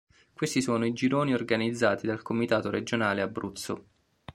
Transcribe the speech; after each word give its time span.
Questi 0.33 0.63
sono 0.63 0.83
i 0.87 0.93
gironi 0.93 1.35
organizzati 1.35 2.07
dal 2.07 2.23
Comitato 2.23 2.71
Regionale 2.71 3.21
Abruzzo. 3.21 3.85